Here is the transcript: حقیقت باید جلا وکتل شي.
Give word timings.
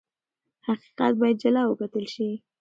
حقیقت 0.67 1.13
باید 1.19 1.41
جلا 1.43 1.63
وکتل 1.65 2.05
شي. 2.13 2.29